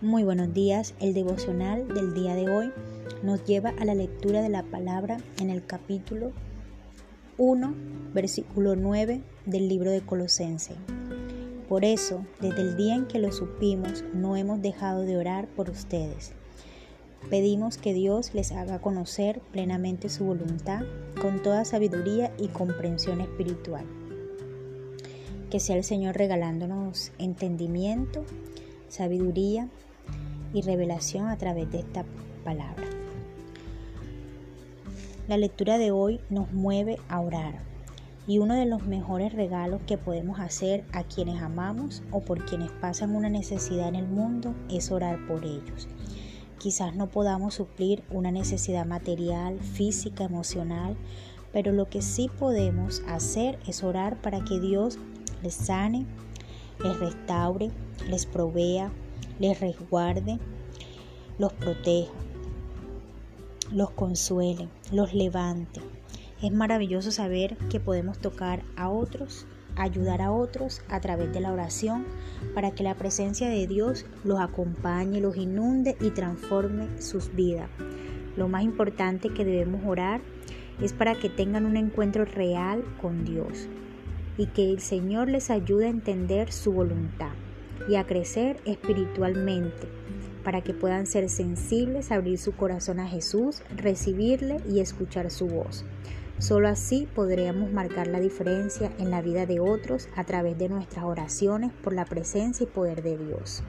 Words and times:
Muy 0.00 0.22
buenos 0.22 0.54
días. 0.54 0.94
El 1.00 1.12
devocional 1.12 1.88
del 1.88 2.14
día 2.14 2.36
de 2.36 2.48
hoy 2.48 2.72
nos 3.24 3.42
lleva 3.44 3.70
a 3.80 3.84
la 3.84 3.96
lectura 3.96 4.42
de 4.42 4.48
la 4.48 4.62
palabra 4.62 5.16
en 5.40 5.50
el 5.50 5.66
capítulo 5.66 6.30
1, 7.36 7.74
versículo 8.14 8.76
9 8.76 9.20
del 9.44 9.68
libro 9.68 9.90
de 9.90 10.00
Colosense. 10.00 10.74
Por 11.68 11.84
eso, 11.84 12.24
desde 12.40 12.60
el 12.60 12.76
día 12.76 12.94
en 12.94 13.06
que 13.06 13.18
lo 13.18 13.32
supimos, 13.32 14.04
no 14.14 14.36
hemos 14.36 14.62
dejado 14.62 15.02
de 15.02 15.16
orar 15.16 15.48
por 15.48 15.68
ustedes. 15.68 16.30
Pedimos 17.28 17.76
que 17.76 17.92
Dios 17.92 18.34
les 18.34 18.52
haga 18.52 18.80
conocer 18.80 19.40
plenamente 19.50 20.10
su 20.10 20.26
voluntad 20.26 20.84
con 21.20 21.42
toda 21.42 21.64
sabiduría 21.64 22.32
y 22.38 22.46
comprensión 22.46 23.20
espiritual. 23.20 23.84
Que 25.50 25.58
sea 25.58 25.74
el 25.74 25.82
Señor 25.82 26.16
regalándonos 26.16 27.10
entendimiento, 27.18 28.24
sabiduría 28.88 29.68
y 30.52 30.62
revelación 30.62 31.28
a 31.28 31.36
través 31.36 31.70
de 31.70 31.80
esta 31.80 32.04
palabra. 32.44 32.84
La 35.28 35.36
lectura 35.36 35.76
de 35.78 35.90
hoy 35.90 36.20
nos 36.30 36.52
mueve 36.52 36.98
a 37.08 37.20
orar 37.20 37.68
y 38.26 38.38
uno 38.38 38.54
de 38.54 38.66
los 38.66 38.86
mejores 38.86 39.32
regalos 39.32 39.80
que 39.86 39.98
podemos 39.98 40.38
hacer 40.38 40.84
a 40.92 41.02
quienes 41.02 41.42
amamos 41.42 42.02
o 42.10 42.20
por 42.20 42.44
quienes 42.44 42.70
pasan 42.72 43.16
una 43.16 43.30
necesidad 43.30 43.88
en 43.88 43.94
el 43.94 44.06
mundo 44.06 44.54
es 44.70 44.90
orar 44.90 45.26
por 45.26 45.44
ellos. 45.44 45.88
Quizás 46.58 46.94
no 46.94 47.08
podamos 47.08 47.54
suplir 47.54 48.02
una 48.10 48.30
necesidad 48.30 48.84
material, 48.84 49.58
física, 49.60 50.24
emocional, 50.24 50.96
pero 51.52 51.72
lo 51.72 51.88
que 51.88 52.02
sí 52.02 52.30
podemos 52.38 53.02
hacer 53.06 53.58
es 53.66 53.82
orar 53.82 54.20
para 54.20 54.44
que 54.44 54.60
Dios 54.60 54.98
les 55.42 55.54
sane, 55.54 56.04
les 56.82 56.98
restaure, 56.98 57.70
les 58.10 58.26
provea, 58.26 58.92
les 59.38 59.60
resguarde, 59.60 60.38
los 61.38 61.52
proteja, 61.52 62.12
los 63.72 63.90
consuele, 63.90 64.68
los 64.92 65.14
levante. 65.14 65.80
Es 66.42 66.52
maravilloso 66.52 67.10
saber 67.10 67.56
que 67.70 67.80
podemos 67.80 68.18
tocar 68.18 68.62
a 68.76 68.88
otros, 68.88 69.46
ayudar 69.76 70.22
a 70.22 70.32
otros 70.32 70.82
a 70.88 71.00
través 71.00 71.32
de 71.32 71.40
la 71.40 71.52
oración 71.52 72.04
para 72.54 72.72
que 72.72 72.82
la 72.82 72.96
presencia 72.96 73.48
de 73.48 73.66
Dios 73.66 74.06
los 74.24 74.40
acompañe, 74.40 75.20
los 75.20 75.36
inunde 75.36 75.96
y 76.00 76.10
transforme 76.10 77.00
sus 77.00 77.34
vidas. 77.34 77.68
Lo 78.36 78.48
más 78.48 78.62
importante 78.62 79.32
que 79.32 79.44
debemos 79.44 79.82
orar 79.86 80.20
es 80.80 80.92
para 80.92 81.14
que 81.14 81.28
tengan 81.28 81.66
un 81.66 81.76
encuentro 81.76 82.24
real 82.24 82.84
con 83.00 83.24
Dios 83.24 83.68
y 84.36 84.46
que 84.46 84.70
el 84.70 84.80
Señor 84.80 85.28
les 85.28 85.50
ayude 85.50 85.86
a 85.86 85.90
entender 85.90 86.52
su 86.52 86.72
voluntad 86.72 87.32
y 87.88 87.96
a 87.96 88.04
crecer 88.04 88.60
espiritualmente 88.64 89.88
para 90.48 90.62
que 90.62 90.72
puedan 90.72 91.06
ser 91.06 91.28
sensibles, 91.28 92.10
abrir 92.10 92.38
su 92.38 92.52
corazón 92.52 93.00
a 93.00 93.06
Jesús, 93.06 93.62
recibirle 93.76 94.62
y 94.66 94.80
escuchar 94.80 95.30
su 95.30 95.46
voz. 95.46 95.84
Solo 96.38 96.68
así 96.68 97.06
podremos 97.14 97.70
marcar 97.72 98.06
la 98.06 98.20
diferencia 98.20 98.92
en 98.98 99.10
la 99.10 99.20
vida 99.20 99.44
de 99.44 99.60
otros 99.60 100.08
a 100.16 100.24
través 100.24 100.56
de 100.56 100.68
nuestras 100.68 101.04
oraciones 101.04 101.72
por 101.82 101.92
la 101.92 102.04
presencia 102.04 102.64
y 102.64 102.66
poder 102.66 103.02
de 103.02 103.18
Dios. 103.18 103.62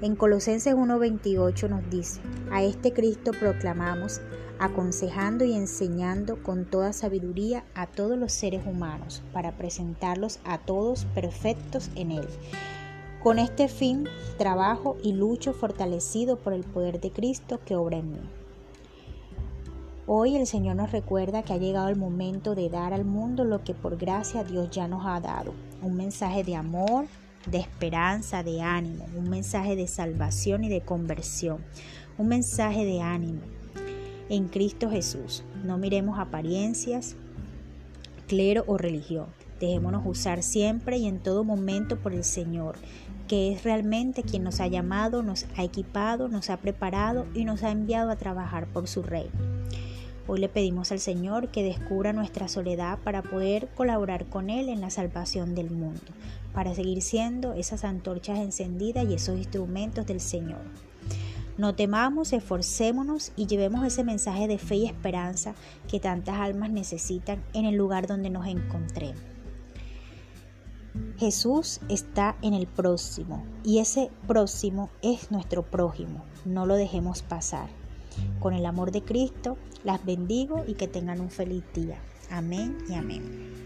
En 0.00 0.16
Colosenses 0.16 0.74
1:28 0.74 1.68
nos 1.68 1.90
dice, 1.90 2.20
a 2.50 2.62
este 2.62 2.92
Cristo 2.92 3.32
proclamamos, 3.38 4.22
aconsejando 4.58 5.44
y 5.44 5.52
enseñando 5.52 6.42
con 6.42 6.64
toda 6.64 6.92
sabiduría 6.92 7.64
a 7.74 7.88
todos 7.88 8.16
los 8.16 8.32
seres 8.32 8.64
humanos, 8.66 9.22
para 9.32 9.58
presentarlos 9.58 10.38
a 10.44 10.58
todos 10.58 11.04
perfectos 11.06 11.90
en 11.96 12.12
Él. 12.12 12.26
Con 13.24 13.38
este 13.38 13.68
fin, 13.68 14.04
trabajo 14.36 14.98
y 15.02 15.14
lucho 15.14 15.54
fortalecido 15.54 16.36
por 16.36 16.52
el 16.52 16.62
poder 16.62 17.00
de 17.00 17.10
Cristo 17.10 17.58
que 17.64 17.74
obra 17.74 17.96
en 17.96 18.10
mí. 18.10 18.20
Hoy 20.06 20.36
el 20.36 20.46
Señor 20.46 20.76
nos 20.76 20.92
recuerda 20.92 21.42
que 21.42 21.54
ha 21.54 21.56
llegado 21.56 21.88
el 21.88 21.96
momento 21.96 22.54
de 22.54 22.68
dar 22.68 22.92
al 22.92 23.06
mundo 23.06 23.44
lo 23.44 23.64
que 23.64 23.72
por 23.72 23.96
gracia 23.96 24.44
Dios 24.44 24.68
ya 24.68 24.88
nos 24.88 25.06
ha 25.06 25.20
dado. 25.20 25.54
Un 25.80 25.96
mensaje 25.96 26.44
de 26.44 26.54
amor, 26.54 27.06
de 27.50 27.60
esperanza, 27.60 28.42
de 28.42 28.60
ánimo, 28.60 29.06
un 29.16 29.30
mensaje 29.30 29.74
de 29.74 29.88
salvación 29.88 30.62
y 30.62 30.68
de 30.68 30.82
conversión, 30.82 31.64
un 32.18 32.28
mensaje 32.28 32.84
de 32.84 33.00
ánimo 33.00 33.40
en 34.28 34.48
Cristo 34.48 34.90
Jesús. 34.90 35.44
No 35.64 35.78
miremos 35.78 36.18
apariencias, 36.18 37.16
clero 38.28 38.64
o 38.66 38.76
religión. 38.76 39.28
Dejémonos 39.60 40.02
usar 40.04 40.42
siempre 40.42 40.98
y 40.98 41.06
en 41.06 41.20
todo 41.20 41.42
momento 41.42 41.96
por 41.96 42.12
el 42.12 42.24
Señor, 42.24 42.76
es 43.34 43.64
realmente 43.64 44.22
quien 44.22 44.44
nos 44.44 44.60
ha 44.60 44.66
llamado, 44.66 45.22
nos 45.22 45.46
ha 45.56 45.64
equipado, 45.64 46.28
nos 46.28 46.50
ha 46.50 46.58
preparado 46.58 47.26
y 47.34 47.44
nos 47.44 47.62
ha 47.62 47.70
enviado 47.70 48.10
a 48.10 48.16
trabajar 48.16 48.66
por 48.66 48.86
su 48.86 49.02
reino. 49.02 49.32
Hoy 50.26 50.40
le 50.40 50.48
pedimos 50.48 50.90
al 50.90 51.00
Señor 51.00 51.48
que 51.48 51.62
descubra 51.62 52.12
nuestra 52.12 52.48
soledad 52.48 52.98
para 53.04 53.22
poder 53.22 53.68
colaborar 53.74 54.26
con 54.26 54.48
Él 54.48 54.68
en 54.68 54.80
la 54.80 54.90
salvación 54.90 55.54
del 55.54 55.70
mundo, 55.70 56.00
para 56.54 56.74
seguir 56.74 57.02
siendo 57.02 57.52
esas 57.52 57.84
antorchas 57.84 58.38
encendidas 58.38 59.04
y 59.08 59.14
esos 59.14 59.36
instrumentos 59.36 60.06
del 60.06 60.20
Señor. 60.20 60.62
No 61.58 61.74
temamos, 61.74 62.32
esforcémonos 62.32 63.32
y 63.36 63.46
llevemos 63.46 63.86
ese 63.86 64.02
mensaje 64.02 64.48
de 64.48 64.58
fe 64.58 64.76
y 64.76 64.86
esperanza 64.86 65.54
que 65.88 66.00
tantas 66.00 66.36
almas 66.36 66.70
necesitan 66.70 67.42
en 67.52 67.64
el 67.64 67.76
lugar 67.76 68.06
donde 68.06 68.30
nos 68.30 68.46
encontremos. 68.46 69.33
Jesús 71.18 71.80
está 71.88 72.36
en 72.42 72.54
el 72.54 72.66
próximo 72.66 73.44
y 73.64 73.78
ese 73.78 74.10
próximo 74.26 74.90
es 75.02 75.30
nuestro 75.30 75.62
prójimo. 75.62 76.24
No 76.44 76.66
lo 76.66 76.74
dejemos 76.74 77.22
pasar. 77.22 77.68
Con 78.40 78.54
el 78.54 78.66
amor 78.66 78.92
de 78.92 79.02
Cristo, 79.02 79.56
las 79.82 80.04
bendigo 80.04 80.64
y 80.66 80.74
que 80.74 80.88
tengan 80.88 81.20
un 81.20 81.30
feliz 81.30 81.64
día. 81.74 81.98
Amén 82.30 82.78
y 82.88 82.94
amén. 82.94 83.63